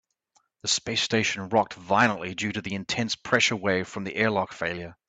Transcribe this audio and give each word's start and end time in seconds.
The 0.63 0.67
space 0.67 1.03
station 1.03 1.49
rocked 1.49 1.75
violently 1.75 2.33
due 2.33 2.51
to 2.53 2.61
the 2.63 2.73
intense 2.73 3.15
pressure 3.15 3.55
wave 3.55 3.87
from 3.87 4.03
the 4.03 4.15
airlock 4.15 4.51
failure. 4.51 4.97